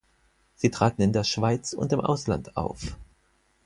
[0.55, 2.97] Sie traten in der Schweiz und im Ausland auf.